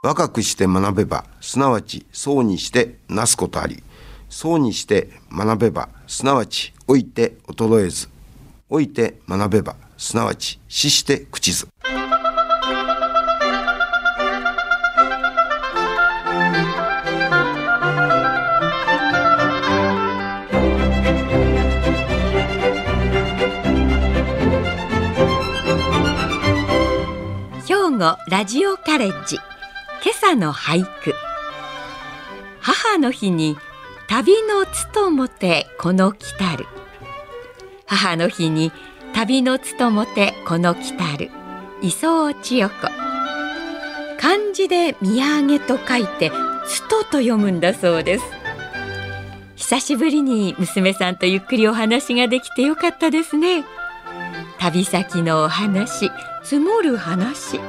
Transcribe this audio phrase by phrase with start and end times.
[0.00, 3.82] 若くして学べば、すなわち、そうにしてなすことあり。
[4.28, 8.08] そうにして学べば、すなわち、老いて衰えず。
[8.70, 11.66] 老いて学べば、すなわち、死して口ず。
[27.66, 29.38] 兵庫ラジオカレッジ
[30.08, 31.12] 今朝の俳句。
[32.60, 33.58] 母の日に
[34.08, 36.64] 旅のつともてこの来たる。
[37.84, 38.72] 母の日に
[39.12, 41.30] 旅のつともてこの来たる。
[41.82, 42.74] 磯尾千代子。
[44.18, 46.32] 漢字で土産と書いて
[46.66, 48.24] つとと読むんだそうです。
[49.56, 53.62] 久しぶりに娘さんとゆっくりお話ができてよかったですね。
[54.58, 56.10] 旅先のお話
[56.44, 57.60] 積もる話。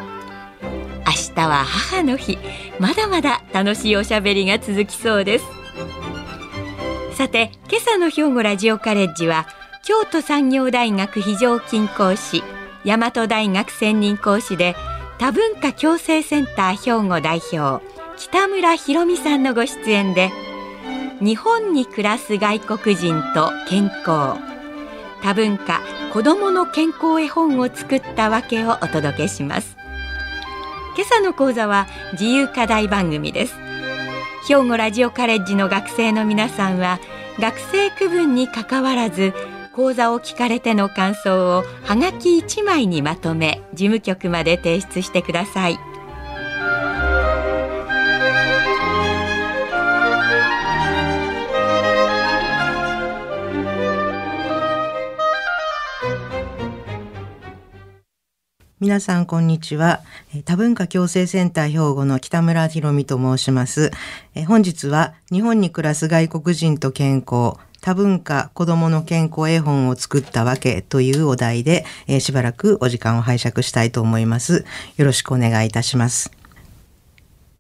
[1.33, 2.37] 日は母の日。
[2.79, 5.45] まだまだ楽しいおしゃべりが続きそうです。
[7.19, 9.45] さて今朝の兵庫ラジオカレッジは
[9.83, 12.43] 京都産業大学非常勤講師
[12.85, 14.73] 大和大学専任講師で
[15.17, 17.83] 多文化共生センター兵庫代表
[18.15, 20.31] 北村博美さんのご出演で
[21.19, 24.39] 日本に暮らす外国人と健康
[25.21, 25.81] 多文化
[26.13, 29.78] 子どもの健康絵本を作ったわけをお届けします。
[30.95, 33.55] 今朝の講座は自由課題番組です。
[34.47, 36.99] 兵庫ラジオカレッジの学生の皆さんは
[37.39, 39.33] 学生区分にかかわらず
[39.73, 45.88] 講座を聞かれての感想をはがき1枚にまとめ事務局まで提出してください。
[58.81, 59.99] 皆さんこんにちは。
[60.45, 63.91] 多文化共生センター兵庫の北村博美と申します。
[64.47, 74.63] 本日は日本に暮らす外国人と健康多文化子どもの健康絵本を作ったわけというお題で、えしばらくお時間を拝借したいと思います。
[74.95, 76.31] よろしくお願いいたします。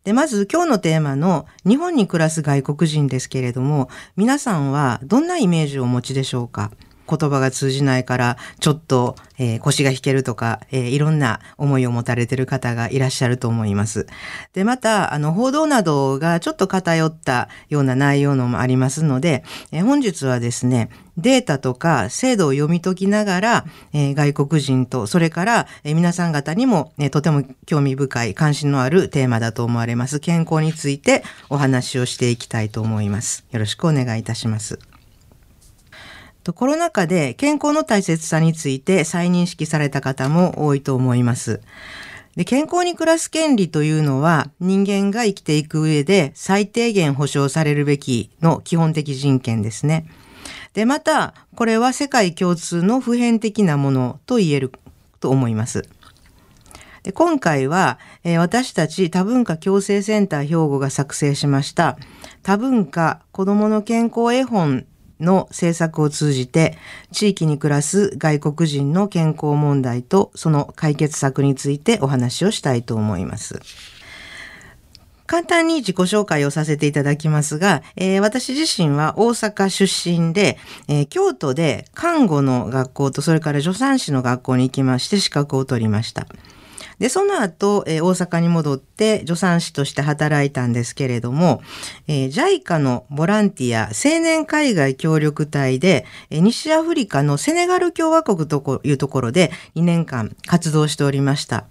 [0.05, 6.71] でまず今日のテーマの日本に暮らす外国人ですけれども皆さんはどんなイメージをお持ちでしょうか？
[7.09, 14.07] 言葉が通じないからちょっと、えー、腰が引けるとか、えー、いろんな思いを持たれている方がいらっしゃると思います。
[14.53, 30.19] で、また、あの、報道などがちょっと偏ったような内容のもありますので、えー、本日はですね、データとか制度を読み解きながら、え、外国人と、それから、え、皆さん方にも、え、とても興味深い関心のあるテーマだと思われます。
[30.19, 33.45] 健康についてお話をしていきたいと思います。
[33.51, 34.79] よろしくお願いいたします。
[36.53, 41.61] コロナ禍で健康の大切さについて再認識された方も多いと思います。
[42.35, 50.05] で健康に暮らす権利というのは人間が生きていく上で最低限保障されるべきの基本的人権ですね。
[50.73, 54.71] で、また、これは世界共通の普遍的なものと言える
[55.19, 55.89] と思います。
[57.03, 61.97] で今回は、えー、私たち多文化共生センター兵庫が作成しました
[62.43, 64.85] 多文化子どもの健康絵本
[65.19, 66.77] の政策を通じて
[67.11, 73.59] 地域に暮らす外国人の健康問題とその解決策についてお話をしたいと思います。
[75.29, 80.57] 簡単に自己紹介をさせていただきますが、えー、私自身は大阪出身で、
[80.87, 86.25] えー、京都で看護の学校とそれから助産師の学校に行きまして資格を取りました。
[86.99, 91.61] で、その後、えー、大阪に戻って助産師として働いたんですけれども、
[92.07, 101.65] えー、JICA のボランティア青年海外協力隊で、えー、西アフリカのセネガル共和国というところで2年間活動しておりました。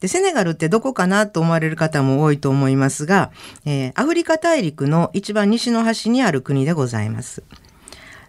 [0.00, 3.30] で、セネガルってどこかなと思われる方も多いと思いますが、
[3.64, 7.42] えー、アフリカ大陸の一番西の端にある国でございます。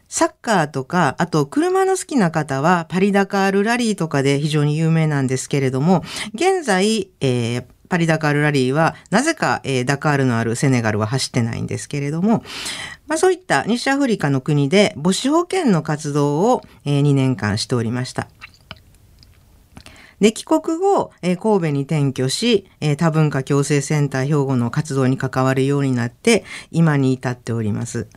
[0.09, 6.03] サッカーとか、あと車の好きな方はパリダカールラリーとかで非常に有名なんですけれども、
[6.33, 12.43] 現在、えー、パリダカールラリーは、なぜか、えー、ダカールのあるセネガルは走ってないんですけれども、
[13.07, 18.27] まあそういった西アフリカの国で母子保健の活動を、えー、2年間しておりました。
[20.19, 28.07] で、帰国後、えー、神戸に転居し、えー、多文化共生センター兵庫の活動に関わるようになって、今に至っております。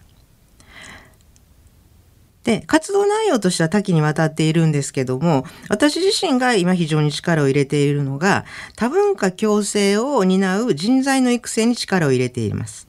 [2.44, 8.44] で、活動内容としては多岐にわたっているんですけども、私自身が今非常に力を入れているのが、
[8.76, 12.88] 多文化共生を担う人材の育成に力を入れています。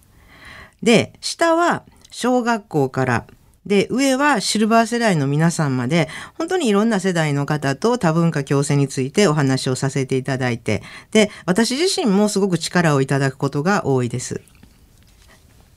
[0.82, 3.26] で、下は小学校から
[3.66, 10.82] で、上はシルバー世代の皆さんまで、本当にいろんな世代の方と多文化共生についてお話をさせていただいて、
[11.12, 14.42] で、私自身もすごく力をいただくことが多いです。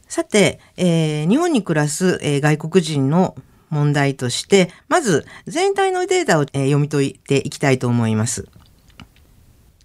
[0.09, 3.37] さて、えー、日本に暮らす、えー、外国人の
[3.75, 8.47] 問題として、まず全体のデータを、え、読み解いていきたいと思います。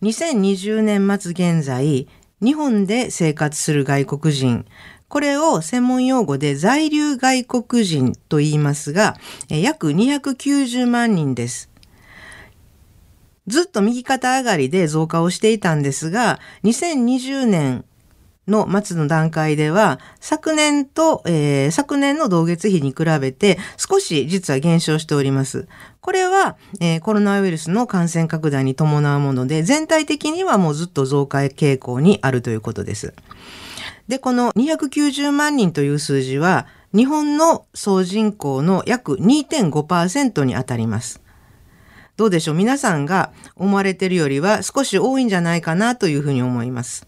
[0.03, 2.07] 2020年末現在、
[2.41, 4.65] 日本で生活する外国人、
[5.09, 9.18] これを専門用語で在留外国人と言いますが、
[9.50, 11.69] 約290万人です。
[13.47, 17.83] ずっと右肩上がりで増加をしていたんですが、2020年
[18.50, 25.68] の末の段階では、昨年と、えー、昨年の同月比に比べて少し実は減少しております。
[26.01, 33.13] これは、えー、コロナウイルスの感染拡大に伴うもので、全体的にはもうずっと増加傾向にあるということです。
[34.07, 36.66] で、この290万人という数字は、
[36.96, 41.22] 日本の総人口の約2.5%にあたります。
[42.18, 42.56] どうでしょう？
[42.56, 47.06] 皆さんが思われているよりは少し多いんじゃないかなというふうに思います。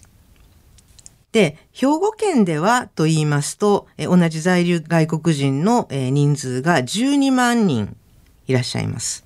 [1.31, 7.95] で、兵庫県ではと言いますと、同じ在留外国人の人数が12万人
[8.47, 9.25] いらっしゃいます。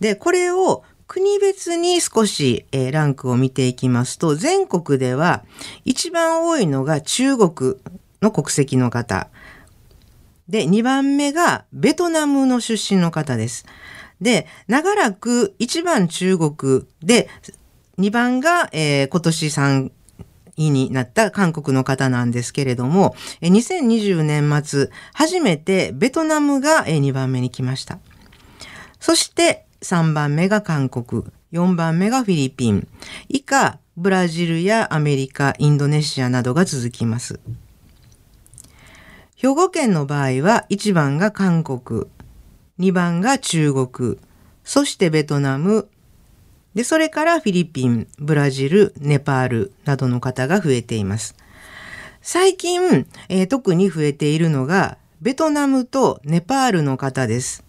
[0.00, 5.44] で、これを国別に少しえ、ランクを見ていきますと、全国では
[5.84, 7.76] 一番多いのが中国
[8.22, 9.28] の国籍の方。
[10.48, 13.66] で、2番目がベトナムの出身の方です。
[14.20, 17.28] で、長らく1番中国で、
[17.98, 19.90] 2番が、えー、今年3
[20.56, 27.98] 位になった韓国の方なんですけれども、2020年末、初めてベトナムが2番目に来ました。
[29.00, 32.86] そして3番目が韓国、4番目がフィリピン、
[33.28, 37.40] 以下、ブラジルやアメリカ、インドネシアなどが続きます。
[39.36, 42.04] 兵庫県の場合は1番が韓国、
[42.78, 44.18] 2番が中国、
[44.64, 45.88] そしてベトナム、
[46.74, 51.36] で、それからフィリピン、ブラジル、ネパールなどの方が増えています。
[52.22, 57.64] 最近、えー、特に増えているのが、ベトナムとネパールの方です。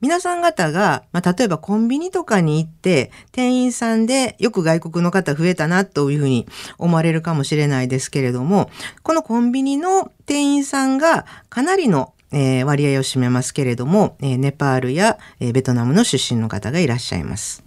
[0.00, 6.46] 皆さん方が、まあ、例えばコンビニとかに行って、店員さんでよく外国の方増えたなというふうに
[6.78, 8.70] 思われるかもしれないですけれども、
[9.02, 17.64] このコンビニの店員さんがかなりのえー、割合を占めますけれども、えー、ネパールや、えー、ベトナムの出身の方がいらっしゃいます。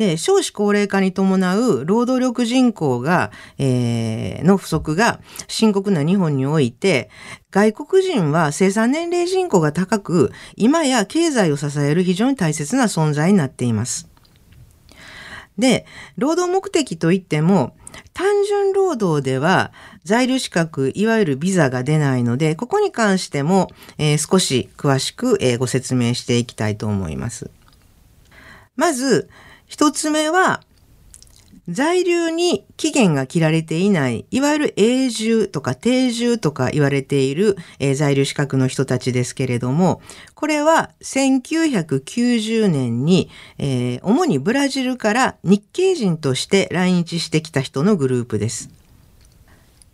[0.00, 7.10] で、少子高齢化に伴う労働力人口が、えー、の不足が深刻な日本において、
[7.50, 14.08] 外国人は生産年齢人口が高く、今や経済を支える非常に大切な存在になっています。
[15.58, 15.84] で、
[16.16, 17.76] 労働目的といっても、
[18.14, 19.70] 単純労働では
[20.04, 23.68] 在留資格、いわゆるビザが出ないので、ここに関しても、
[23.98, 27.50] えー、少し詳しく、えー、ご説明していきたいと思います。
[28.76, 29.28] まず、
[29.70, 30.64] 一つ目は、
[31.68, 40.02] 在留に期限が切られていない、いわゆる永住とか定住とか言われている、えー、在留資格の人たちですけれども、
[40.34, 48.70] これは1990年に、えー、主にブラジルから日系人として来日してきた人のグループです。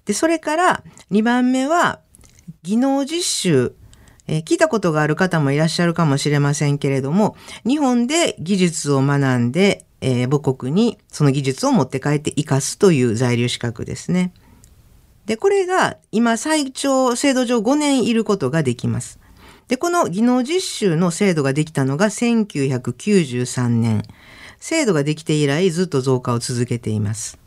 [0.07, 2.01] で、それから2番目は
[2.63, 3.75] 技能実習
[4.29, 14.33] えー、聞いたことがある方もいらっしゃるかもしれませんけれども、日本で技術を学んで、えー、母国にその技術を持って帰って生かすという在留資格ですね。
[15.27, 19.19] で、これが今最長制度上5年いることができます。
[19.69, 24.03] で、この技能実習の制度ができたのが1993年。
[24.59, 27.39] 制度ができて以来ずっと増加を続けています。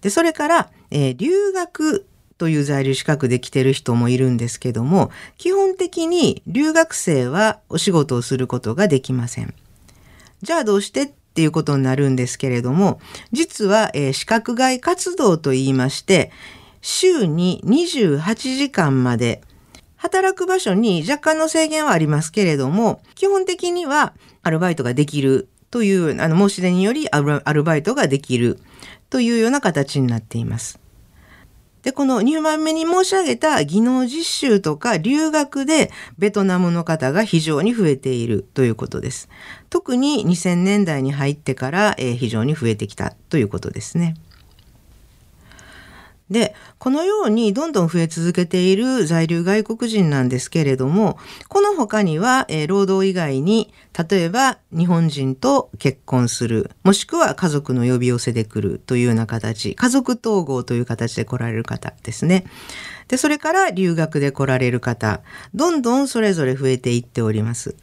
[0.00, 2.06] で、それから、えー、留学
[2.38, 9.54] という在留資格で来てる人もいるんですけども、基本的に留学生はお仕事をすることができません。
[10.42, 13.00] じゃあどうしてっていうことになるんですけれども、
[13.32, 16.30] 実は、えー、資格外活動と言いまして、
[16.80, 19.40] 週に28時間まで
[19.96, 24.12] 働く場所に若干の制限はありますけれども、基本的には
[24.42, 27.20] アルバイトができるという、あの申し出によりア
[27.52, 28.60] ルバイトができる
[29.08, 30.83] というような形になっています。
[31.84, 39.28] で、この2番目に申し上げた技能実習とか留学でベトナムの方が非常に増えているということです。
[39.68, 44.14] 特に2000年代に入ってから、えー、非常に増えてきたということですね。
[46.30, 53.74] でこのようにどんどん増え続けている在留外国人なんですけれどもこの他には、えー、労働以外に
[54.08, 62.46] 例えば日本人と結婚するもしくは家族の呼び寄せで来るというような形家族統合という形で来られる方ですね。
[63.08, 65.20] でそれから留学で来られる方
[65.54, 67.76] どんどんそれぞれ増えていっております。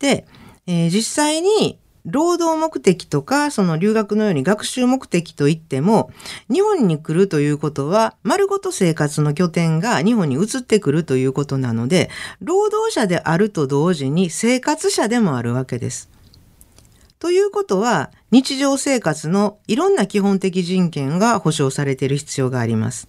[0.00, 0.26] で、
[0.66, 6.10] えー、実際に労働目的とか、その留学のように学習目的といっても、
[6.50, 16.10] 日本に来るということは、丸ごと生活の拠点が日本に移ってくるということなので、労働者であると同時に生活者でもあるわけです。
[17.18, 23.08] ということは、日常生活のいろんな基本的人権が保障されている必要があります。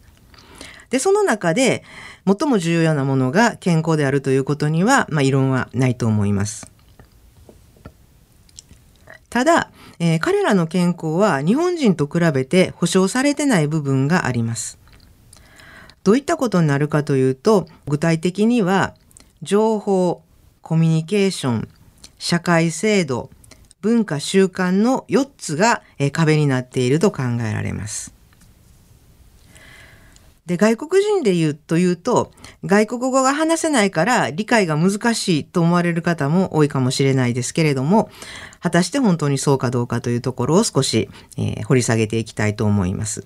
[0.89, 1.83] で、その中で、
[2.25, 6.70] 最も重要なものが健康であるということには、まあ、異論はないと思います。
[9.31, 14.77] ただ、えー、彼らの健康は日本人と比べて保障されてない部分があります。
[16.03, 18.93] どういったことになるかというと、具体的には、
[19.41, 20.21] 情報、
[20.61, 21.69] コミュニケーション、
[22.19, 23.29] 社会制度、
[23.79, 28.13] 文化習慣の4つが、えー、壁になっていると考えられます。
[30.45, 32.31] で、外国人で言うというと、
[32.65, 38.09] 外国語が話せないから理解が難しいと思われる方も多いかもしれないですけれども、
[38.59, 43.23] 果たして本当にそうかどうかというところを少し、えー、掘り下げていきたいと思います。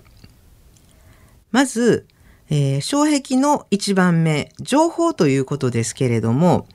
[1.51, 2.05] まず、
[2.49, 6.67] えー、障壁の一番目、情報ということですけれども、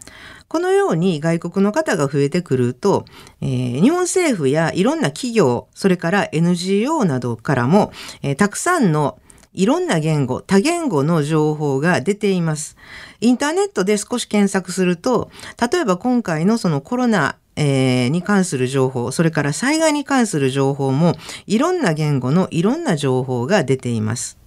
[0.49, 3.05] このように外国の方が増えてくると、
[3.41, 7.93] えー、日本政府やいろんな企業、それから NGO などからも、
[8.23, 9.21] えー、たくさんの
[9.53, 12.77] いろんな言語、多言語の情報が出ています。
[13.21, 15.31] インターネットで少し検索すると、
[15.71, 21.15] 例えば今回のそのコロナえー、に関する情報、それから災害に関する情報も、
[21.47, 24.39] いろんな言語のいろんな情報が出ています。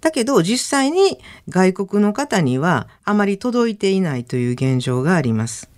[0.00, 1.18] だけど実際に
[1.50, 5.68] 外国の方にはあまり届いていないという現状があります。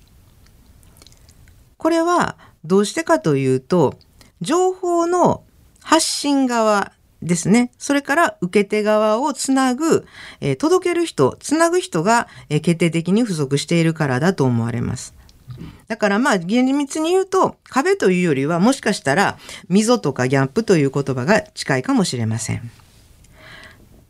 [1.76, 3.94] これはどうしてかというと、
[4.40, 5.42] 情報の
[5.82, 6.92] 発信側
[7.22, 7.70] ですね。
[7.78, 10.06] それから受け手側をつなぐ、
[10.40, 15.14] えー、届ける人、つなぐ人が、えー、決定的に不足しているからだと思われます。
[15.86, 19.38] だからまあ厳密に言うと壁というよりはもしかしたら
[19.68, 22.70] 溝とかギャップという言葉が近いかもしれません。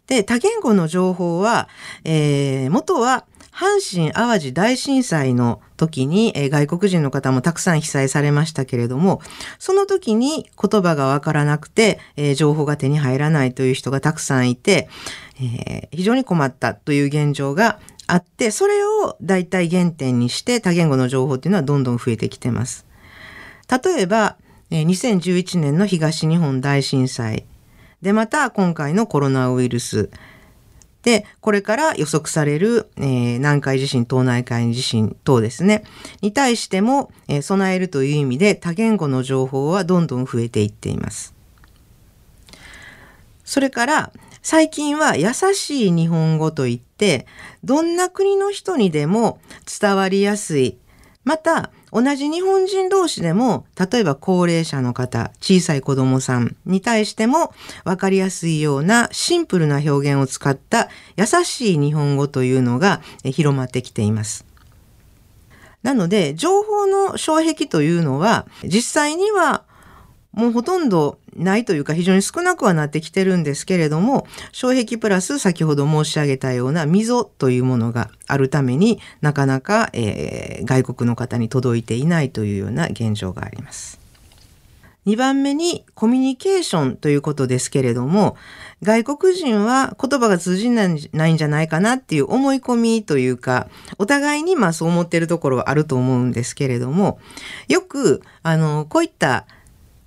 [0.07, 1.69] で、多言語の情報は、
[2.05, 9.21] えー、元は阪神淡路大震災の時に、え、外国人の方もたくさん被災されましたけれども、
[9.59, 14.89] その時に言葉がわからなくて、え、情報が手に入らないという人がたくさんいて、
[15.41, 22.87] え、非常に困ったという現状があって、それを大体原点にして多言語の情報っていうのはどんどん増えてきてます。
[23.69, 24.37] 例えば、
[24.71, 27.45] 2011年の東日本大震災。
[28.01, 30.11] で、また今回のコロナウイルス。
[31.03, 35.85] で、これから予測される、えー、南海地震、東南海地震等ですね。
[36.21, 41.35] に対しても、えー、備えるという意味で多言語の情報はどんどん増えていっています。
[43.45, 47.27] それから、最近は優しい日本語といって、
[47.63, 49.41] どんな国の人にでも
[49.81, 50.79] 伝わりやすい。
[51.25, 57.53] また、同じ日本人同士でも、例えば高齢者の方、小さい子供さんに対しても
[57.85, 64.47] 分かりやすいようなシンプルな表現を使った優しい日本語というのが広まってきています。
[65.83, 69.65] なので、情報の障壁というのは、実際には
[70.33, 84.03] もうほとんどないというか非常に少なくはなってきてるんですけれども、障壁プラス先ほど申し上げたような溝というものがあるためになかなか、えー、外国の方に届いていないというような現状があります。
[85.07, 88.37] 2番目にコミュニケーションということですけれども、
[88.83, 97.19] 外国人は言葉が通じないんじゃないかなっていう思い込みというか、お互いにまあそう思ってるところはあると思うんですけれども、
[97.69, 99.47] よく、あの、こういった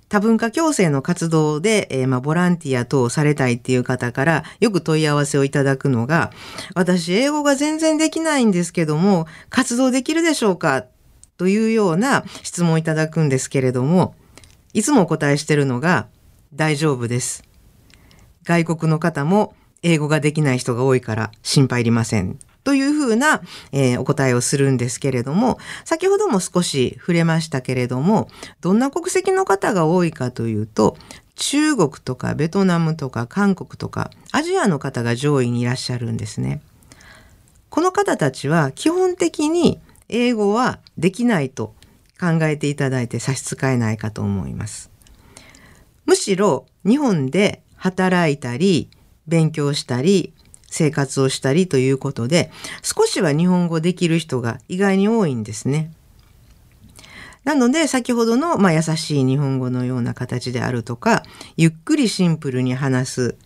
[0.08, 6.30] 多文化共生の活動で、えー、まあ、ボランティア等をされたいっていう方からよく問い合わせをいただくのが、
[6.74, 10.84] 私英語が全然できないんですけども、活動できるでしょうか？
[11.36, 14.14] というような質問をいただくんですけれども、
[14.72, 16.06] いつもお答えしてるのが、
[16.54, 17.42] 大丈夫です。
[18.44, 22.38] 外国の方も英語ができない人が多いから心配いりません。
[22.66, 28.28] というふうな、えー、お答えをするんですけれども、先ほども少し触れましたけれども、
[28.60, 30.96] どんな国籍の方が多いかというと、
[31.36, 36.60] 中国とかベトナムとか韓国とかアジアの方が上位にいらっしゃるんですね。
[37.70, 41.72] この方たちは基本的に英語はできないと
[42.18, 44.90] 考えていただいて差し支えないかと思います。
[46.04, 48.90] むしろ日本で働いたり
[49.28, 50.32] 勉強したり
[50.76, 52.50] 生活をしたりということで
[52.82, 55.90] 少しは日本語できる人が意外に多いんですね。
[57.44, 61.22] なので先ほどの、まあ、優しい日本語のような形であるとか
[61.56, 63.36] ゆっくりシンプルに話す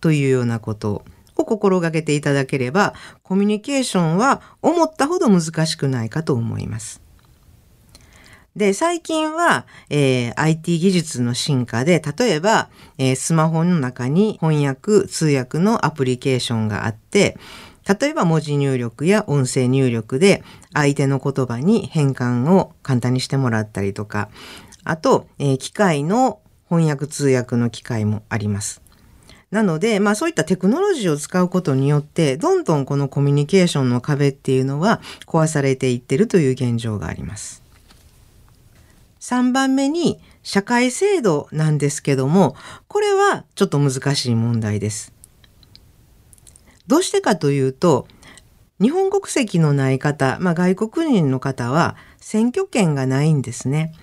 [0.00, 0.92] というようなこと
[1.36, 7.05] を心がけていただければコミュニケーションは思ったほど難しくないかと思います。
[8.56, 17.36] で、最近は、えー、IT 技術の進化で、例えば、えー、スマホの中に翻訳、通訳のアプリケーションがあって、
[17.86, 24.30] 例えば文字入力や音声入力で相手の言葉に変換を簡単にしてもらったりとか、
[24.84, 28.80] あと、えー、機械の翻訳通訳の機械もあります。
[29.50, 37.65] なので、まあそういったテクノロジーを使うことによって、どんどんこのコミュニケーションの壁っていうのは壊されていってるという現状があります。
[39.26, 42.54] 3番目に社会制度なんですけども、
[42.86, 45.12] これはちょっと難しい問題です。
[46.86, 48.06] どうしてかというと、
[48.80, 53.94] 日本国籍のない方、まあ、外国人の方は選挙権がないんですね。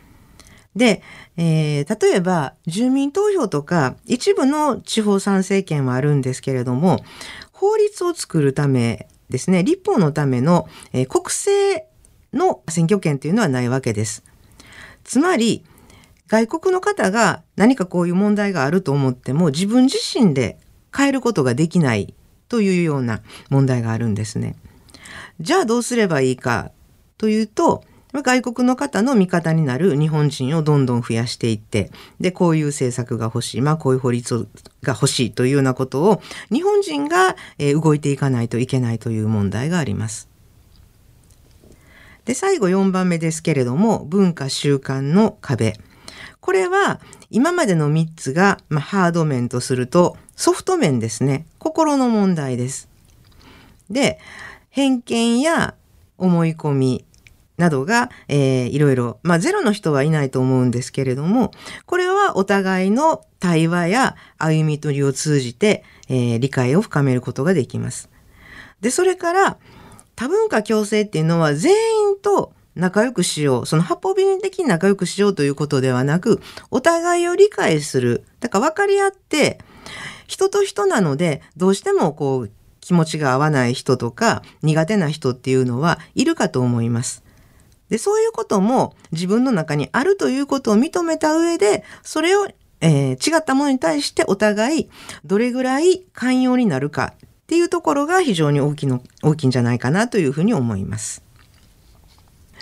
[0.75, 1.01] で、
[1.37, 6.99] えー、例えば住民投票とか一部の地方参政権はあるんですけれども、
[7.53, 11.85] 法律を作るためですね、立法のための、えー、国政
[12.33, 14.25] の選挙権というのはないわけです。
[15.03, 15.63] つまり
[16.27, 20.57] 外国の方が何かこういう問題があると思っても自分自身で
[20.95, 22.13] 変えることができない
[22.49, 24.55] というような問題があるんですね。
[25.39, 26.71] じゃあどうすればいいか
[27.17, 27.83] というと
[28.21, 34.47] 外国の方の味方になる日本人をどんどん増やしていってでこういう政策が欲しいまあこういう法律
[34.83, 37.35] が欲しいというようなことを日本人が
[37.81, 40.32] 動いていかないといけないという問題があります。
[42.25, 45.77] で、最後4番目ですけれども、文化習慣の壁。
[46.39, 46.99] これは
[47.29, 51.45] 今までの3つが、まあ、ハード面とするとソフト面ですね。
[51.57, 52.89] 心の問題です。
[53.89, 54.19] で、
[54.69, 55.75] 偏見や
[56.17, 57.05] 思い込み
[57.57, 61.51] などが、えー、いろいろ、まあゼロの人はいないと思うんですけれども、
[61.85, 68.09] これはお互いの対話や歩み取りを通じて、えー、理解を深めることができます。
[68.81, 69.57] で、それから、
[70.15, 71.73] 多文化共生っていうのは全
[72.09, 73.65] 員と仲良くしよう。
[73.65, 76.41] その八方美人的に仲良くしようということではなく、
[76.71, 78.25] お互いを理解する。
[78.39, 79.59] だから分かり合って、
[80.27, 87.23] 人と人なので、どうしてもこう、気持ちが合わない人とか、苦手な人っていうのはいるかと思います。
[87.89, 92.47] で、そういうことも自分の中にあるということを認めた上で、それを、
[92.81, 94.89] えー、違ったものに対してお互い
[95.23, 101.23] どれぐらい寛容になるかっていうところが非常に大きの大きいんじゃないかなというふうに思います。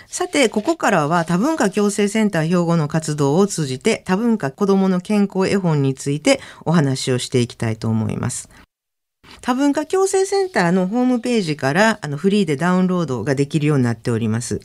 [0.08, 8.50] さて、ここからは多文化共生センター兵庫の活動を通じて多文化子どもの健康絵本についてお話をしていきたいと思います。
[9.40, 14.60] 多文化共生センターのホームページからあのフリーでダウンロードができるようになっております。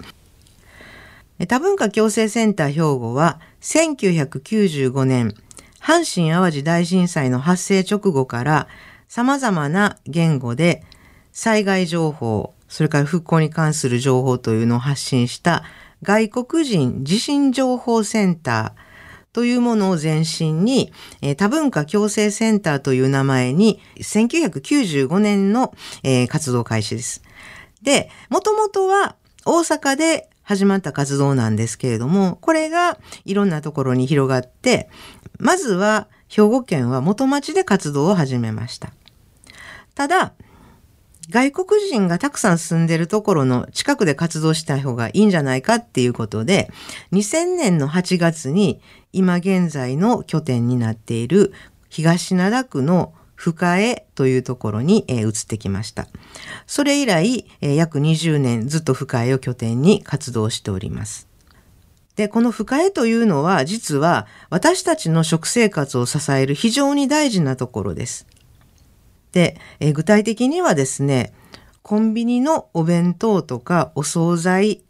[1.47, 5.33] 多文化共生センター兵庫は1995年
[5.79, 8.67] 阪神淡路大震災の発生直後から
[9.07, 10.83] 様々な言語で
[11.31, 15.63] 災害情報、それから復興に関する情報というのを発信した
[16.03, 18.87] 外国人地震情報センター
[19.33, 20.91] というものを前身に、
[21.37, 25.73] 多文化共生センターという名前に1995年の、
[26.27, 27.21] 活動開始です。
[27.83, 29.15] で、もともとは
[29.45, 34.89] 大阪で始まった活動なんですけれども、これがいろんなところに広がって、
[35.39, 38.91] まずは兵庫県は元町で活動を始めました。
[39.95, 40.33] ただ、
[41.29, 46.71] 外国人がたくさん住んでるところの近くで活動した方がいいんじゃないかっていうことで、
[47.11, 48.79] 2000年の8月に
[49.11, 51.53] 今現在の拠点になっている
[51.89, 56.07] 東灘区の深江というところに、移ってきました。
[56.65, 61.26] それ以来、約20年ずっと深江を拠点に活動しております。
[62.17, 68.25] で、この深江というのは実は私たちの食生活を支える非常に大事なところです。
[69.31, 71.31] で、え具体的にはですね、
[71.83, 74.81] コンビニのお弁当とかお惣菜、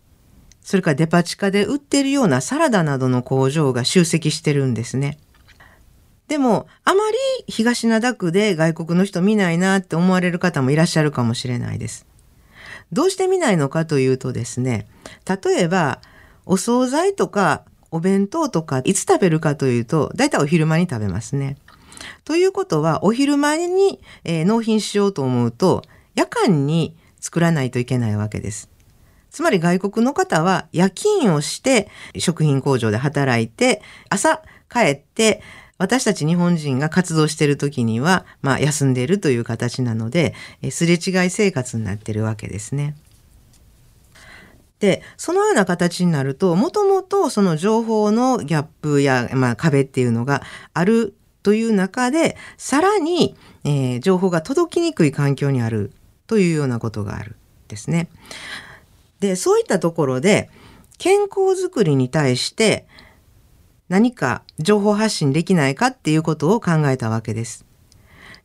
[0.61, 5.19] それからデパ地下で売ってるようなサラダなどの工場が集積してるんですね。
[6.29, 12.05] でも、あまり東灘区で外国の人見ないなって思われる方もいらっしゃるかもしれないです。
[12.93, 14.87] どうして見ないのかというとですね、
[15.27, 15.99] 例えば、
[16.47, 21.57] お惣菜とかお弁当とかいつ食べるかというと、だいたいお昼間に食べますね。
[22.25, 25.81] ということは、お昼前に、えー、納品しようと思うと、
[26.15, 28.69] 夜間に作らないといけないわけです。
[29.29, 35.43] つまり外国の方は夜勤をして食品工場で働いて朝帰って
[35.77, 40.33] 私たち日本人が活動している時には、まあ、休んでいるという形なので、
[40.71, 42.95] すれ違い生活になっているわけですね。
[44.79, 55.91] で、そのような形になると、もともとその情報のギャップや、まあ、壁っていうのがあるという中で、さらに、えー、情報が届きにくい環境にある
[56.27, 57.35] というようなことがある
[57.67, 58.09] ですね。
[59.19, 60.49] で、そういったところで、
[60.97, 62.87] 健康づくりに対して
[63.89, 67.65] 何か情報発信できないかっていうことを考えたわけです。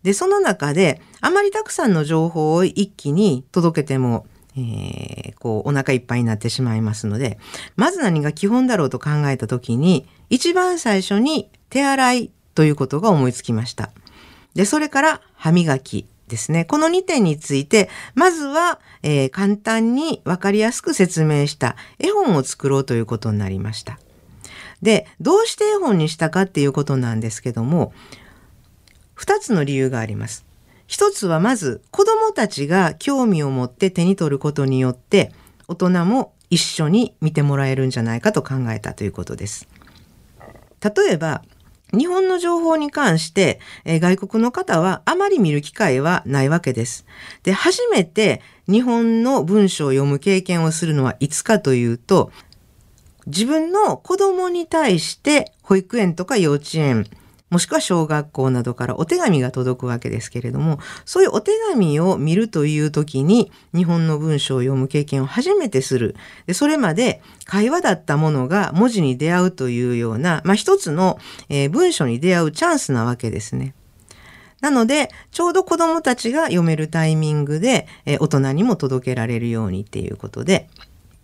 [0.03, 7.39] で、その中で、あまりたくさんの情報を一気に届けてもえー、こうお腹いっぱいになってしまいますので
[7.75, 13.91] まず何が基本だろうと考えた時に一番最初に手洗いということが思いつきました。
[14.55, 16.65] でそれから歯磨きですね。
[16.65, 23.99] この2点について、まずは、えー、簡単にわかりやすく説明した絵本を作ろうということになりました。
[24.81, 27.93] で、どうして絵本にしたかっていうことなんですけども、
[29.17, 30.45] 2つの理由があります。
[30.93, 35.33] 一つはまず子供たちが興味を持って手に取ることによって
[35.67, 39.67] 大人も一緒に見てもらえるんじゃないかと考えたということです。
[40.83, 41.41] 例えば
[41.97, 47.07] 日本の情報に関して、え外国の方はあまり見る機会はないわけです。
[47.43, 52.33] で、初めて日本の文章を読む経験をするのはいつかというと、
[53.27, 57.07] 自分の子供に対して保育園とか幼稚園、
[57.53, 66.17] もしくは小学校などからお手紙が届くわけですけれども、そういうお手紙を見るという時に日本の文章を読む経験を初めてする。
[66.47, 71.19] でそれまで会話だったものが文字に出会うというような、まあ、一つの、
[71.51, 73.75] えー、文章に出会うチャンスなわけですね。
[74.63, 80.71] なので、ちょうど子供たちが読めるタイミングで、えー、大人にも届けられるようにっていうことで、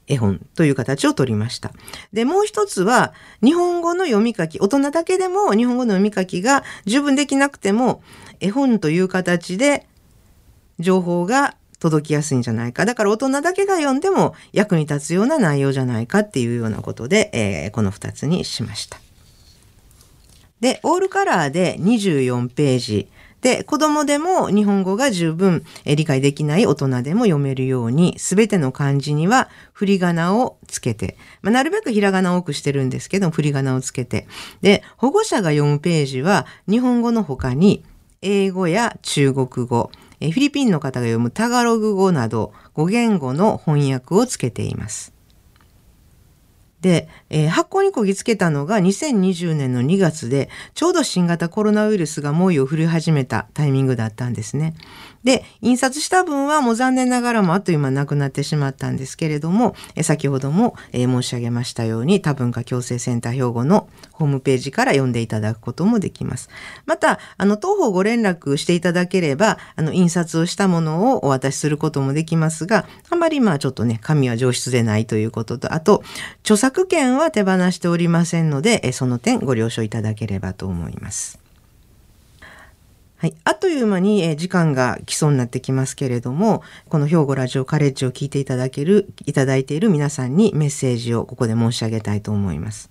[0.08, 1.72] 絵本という形をとりました。
[2.12, 8.02] で、もう一つは、日本語の読み書き、大人だけでも日本語の読み書きが十分できなくても、
[8.40, 9.86] 絵本という形で
[10.78, 12.84] 情報が届きやすいんじゃないか。
[12.84, 18.98] だから大人だけが読んでも役に立つような内容じゃないかっていうようなことで、えー、この2つにしました。
[20.60, 23.08] で、オールカラーで24ページ。
[23.40, 34.26] で、子供でも日本語が十分理解できない大人でも読めるように、すべての漢字には振り仮名をつけて、まあ、なるべくひらがな多くしてるんですけど、振り仮名をつけて。
[34.60, 37.84] で、保護者が読むページは、日本語の他に、
[38.22, 45.17] 英語や中国語、フィリピンの方が読むタガログ語など5言語の翻訳をつけています。
[46.80, 54.74] で、えー、発行にこぎつけたのが2020年の2月で、ちょうど新型コロナウイルスが猛威を振り始めたタイミングだったんですね。
[55.28, 66.48] で、印刷した分はもう残念ながらもあっという間なくなってしまったんですけれども、え先ほども、え申し上げましたように多文化共生センター兵庫のホームページから読んでいただくこともできます。
[66.86, 76.02] また、あの、当方ご連絡していただければ、あの、印刷をしたものをお渡しすることもできますが、あまりまあちょっとね、紙は上質でないということと、あと、
[76.40, 81.47] 著作権は手放しておりませんので、その点ご了承いただければと思います。
[83.20, 83.34] はい。
[83.42, 92.88] あっという間に、えー、時間が来そうになってきますけれども、この兵庫ラジオカレッジを聞いていただける、いただいている皆さんにメッセージをここで申し上げたいと思います。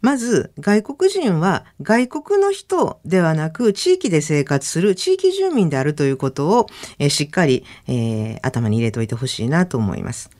[0.00, 6.66] まず、外国人は外国の人ではなく、地域で生活する地域住民であるということを、
[7.00, 10.30] えー、しっかり、えー、頭に入れておいてほしいなと思います。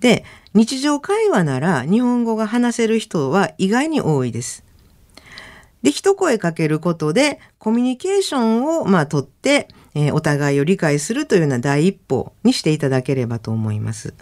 [0.00, 4.64] で、日常会話なら日本語が話せる人は意外に多いです。
[5.82, 14.14] で、一声かけることでコミュニケーションをまあ取って、えー、お互いを理解するというような第一歩にしていただければと思います。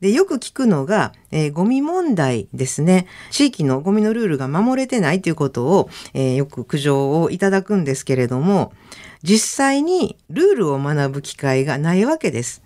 [0.00, 3.06] で、よく聞くのが、えー、ゴミ問題ですね。
[3.30, 8.72] 地域のゴミのルールが守れてないということを、えー、よく苦情をいただくんですけれども、
[9.22, 12.63] 実際にルールを学ぶ機会がないわけです。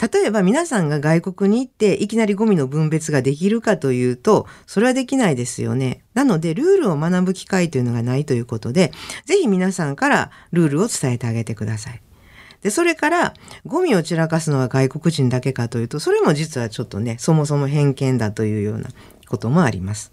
[0.00, 6.04] 例えば皆さんが外国に行っていきなりゴミの分別ができるかというと、それはできないですよね。
[6.14, 8.92] なので、ルールを学ぶ機会というのがないということで、
[9.24, 12.00] ぜひ皆さんからルールを伝えてあげてください。
[12.62, 13.34] で、それから、
[13.66, 18.88] ゴミを散らかすのは外国人だけかというと、それも実はちょっとね、そもそも偏見だというような
[19.28, 20.12] こともあります。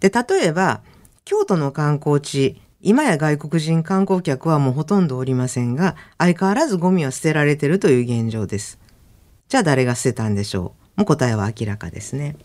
[0.00, 0.80] で、例えば、
[1.24, 8.81] 京都の観光地、今や外国人観光客はもうほとんどおりませんが、相変わらずゴミは捨てられているという現状です。
[9.52, 11.00] じゃあ誰が捨てたんでしょう？
[11.00, 12.36] もう答えは明らかですね。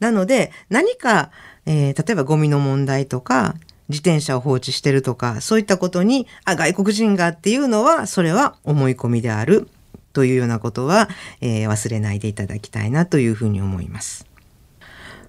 [0.00, 1.30] なので何か、
[1.64, 3.54] えー、例えばゴミの問題とか
[3.88, 9.70] 自転車を放置してるとかそういったことにあ外国人がっていうのはそれは思い込みである
[10.12, 11.08] というようなことは、
[11.40, 14.26] えー、忘れないでいただきたいなというふうに思います。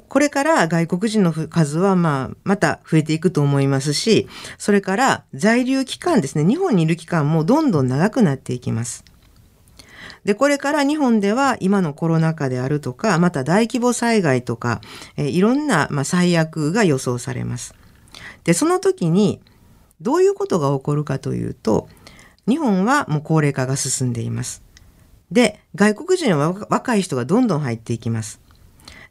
[0.09, 9.05] これから外国人の数はまあまた増えていくと思いますし、それから在留期間ですね、日本にいる期間もどんどん長くなっていきます。
[10.27, 14.81] で、これから日本では今のコロナ禍であるとか、また大規模災害とか、
[15.15, 17.73] え、いろんな、ま、最悪が予想されます。
[18.43, 19.39] で、その時に
[20.01, 21.87] どういうことが起こるかというと、
[22.45, 24.63] 日本はもう高齢化が進んでいます。
[25.31, 28.41] で、外国人は若い人がどんどん入っていきます。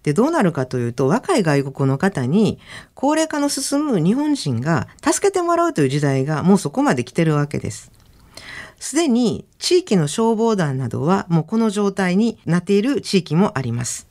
[0.02, 2.58] で、どうなるかというと、若い外国の方に
[2.92, 7.90] 高齢化の進む日本人が助けてもらうという時代がもうそこまで来てるわけです。
[8.78, 14.08] すでに地域の消防団などはもうこの状態になっている地域もあります。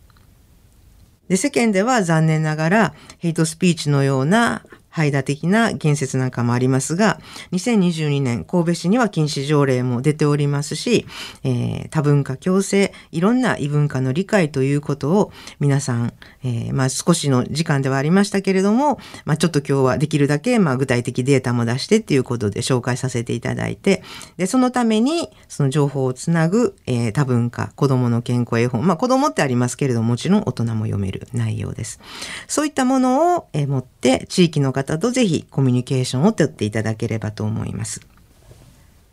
[1.28, 4.64] で、世間では残念ながらヘイトスピーチのような
[4.96, 7.20] 排他的な言説なんかもありますが、
[7.52, 11.06] 2022年神戸市には禁止条例も出ておりますし、
[11.44, 16.14] えー、多文化共生、いろんな異文化の理解ということを皆さん、
[16.46, 24.02] えー、まあ少しの時間ではありましたけれども、まあちょっと今日はできるだけまあ具体的データも出してっていうことで紹介させていただいて、
[24.38, 32.00] で、そのためにその情報をつなぐ、えー、多文化、子供の健康絵本、まあ子供ってありますけれども、もちろん大人も読める内容です。
[32.48, 38.02] そういったものを、えー、持って地域の方方とぜひコミュニケーションをとっていただければと思います。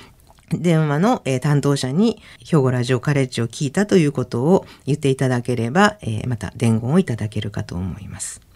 [0.51, 8.52] 電話の、え、担当者に兵庫ラジオカレッジを聞いたということを言っていただければ、え、また伝言をいただけるかと思います。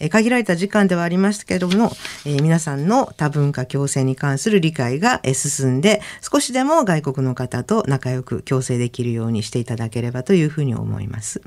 [0.00, 1.90] え限られた時間ではありましたけれども、
[2.24, 11.42] えー、皆さんの多文化共生に関する理解が進んで少しでも外国の方と仲良く共生できるようにしていただければというふうに思います。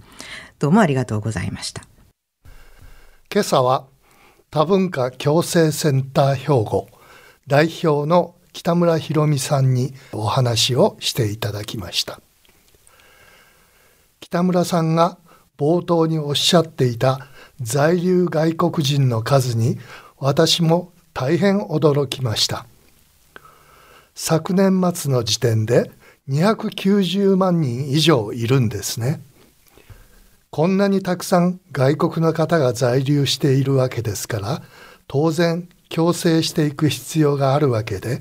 [0.60, 1.84] どうもありがとうございました。
[3.34, 3.86] 今朝は
[4.50, 6.90] 多文化共生センター兵庫
[7.48, 12.20] 代表の北村博美さんにお話をしていただきました。
[14.20, 15.18] 北村さんが
[15.58, 17.28] 冒頭におっしゃっていた
[17.62, 19.78] 在留外国人の数に
[20.18, 22.66] 私も大変驚きました。
[24.16, 25.92] 昨年末の時点で
[26.28, 29.22] 290万人以上いるんですね。
[30.50, 34.62] こんなにたくさん外国の方が在留しているわけですから
[35.08, 38.20] 当然共生していく必要があるわけで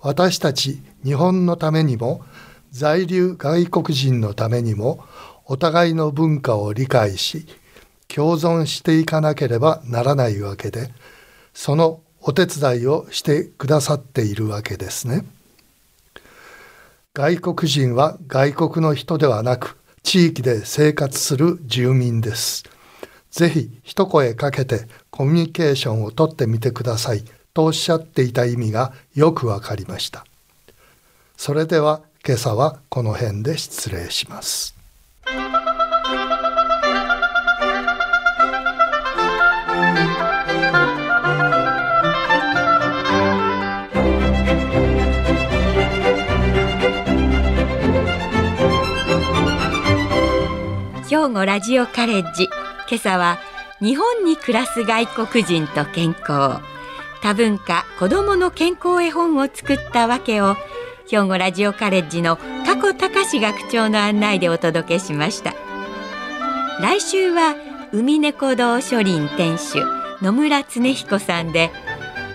[0.00, 2.24] 私たち日本のためにも
[2.70, 5.04] 在留外国人のためにも
[5.44, 7.46] お互いの文化を理解し
[8.08, 10.90] 共存していかなければならないわけで
[11.54, 15.24] そのお手伝いをしてくださっているわけですね。
[17.14, 22.64] 外国人は外国の人ではなく地域で生活する住民です。
[23.30, 30.24] ぜひ一声かけてコミュニケーションをとってみてくださいとおっしゃっていた意味がよくわかりました。
[31.36, 34.77] それでは今朝はこの辺で失礼します。
[51.28, 52.44] 兵庫ラジオカレッジ。
[52.88, 53.38] 今朝は
[53.80, 56.62] 日本に暮らす外国人と健康。
[57.20, 60.56] 多文化子どもの健康絵本を作ったわけを
[61.06, 65.52] 兵庫ラジオカレッジの加古隆学長の案内でお届けしました。
[66.80, 67.56] 来週は
[67.92, 69.84] 海猫堂書林店主
[70.22, 71.70] 野村恒彦さんで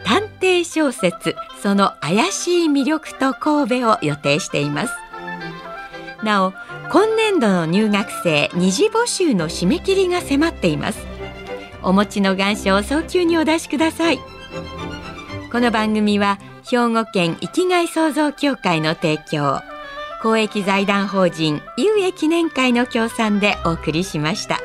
[0.06, 4.94] 探偵小説その怪しい魅力と神戸を予定しています。
[6.24, 6.54] なお
[6.92, 11.06] 今年度の入学生二次募集の締め切りが迫っています
[11.82, 14.20] お持ちの願書を早急にお出しください
[15.52, 19.62] この番組は兵庫県生きがい創造協会の提供
[20.22, 24.62] 公益財団法人有益記念会の協賛でお送りしました。